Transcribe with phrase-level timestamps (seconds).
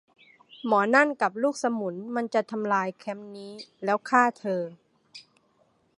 [0.65, 3.53] หมอนั่นกับลูกสมุนมันจะทำลายแคมป์นี้
[3.83, 4.61] แล้วฆ่าเธอ